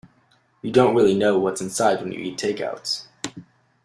[0.63, 3.05] You don't really know what's inside when you eat takeouts.